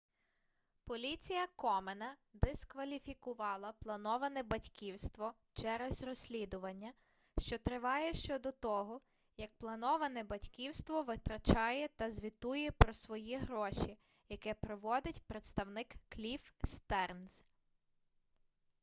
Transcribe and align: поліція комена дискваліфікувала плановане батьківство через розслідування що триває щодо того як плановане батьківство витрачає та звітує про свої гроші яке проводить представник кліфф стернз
поліція 0.85 1.47
комена 1.55 2.15
дискваліфікувала 2.33 3.71
плановане 3.79 4.43
батьківство 4.43 5.33
через 5.53 6.03
розслідування 6.03 6.93
що 7.39 7.57
триває 7.57 8.13
щодо 8.13 8.51
того 8.51 9.01
як 9.37 9.49
плановане 9.57 10.23
батьківство 10.23 11.03
витрачає 11.03 11.87
та 11.87 12.11
звітує 12.11 12.71
про 12.71 12.93
свої 12.93 13.37
гроші 13.37 13.97
яке 14.29 14.53
проводить 14.53 15.23
представник 15.27 15.87
кліфф 16.09 16.51
стернз 16.63 17.43